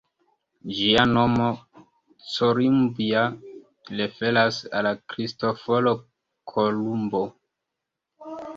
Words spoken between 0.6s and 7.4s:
Ĝia nomo, ""Columbia"", referas al Kristoforo Kolumbo.